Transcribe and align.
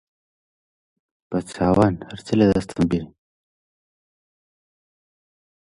بەچاوان 1.29 1.95
هەرچی 2.07 2.39
لە 2.39 2.45
دەستم 2.53 2.83
بێ 2.91 3.01